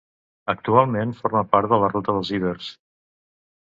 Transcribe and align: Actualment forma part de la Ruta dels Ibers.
Actualment 0.53 1.13
forma 1.21 1.45
part 1.53 1.77
de 1.77 1.81
la 1.87 1.93
Ruta 1.95 2.19
dels 2.19 2.37
Ibers. 2.43 2.77